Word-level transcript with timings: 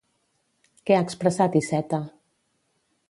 Què 0.89 0.95
ha 0.95 1.03
expressat 1.07 1.59
Iceta? 1.63 2.01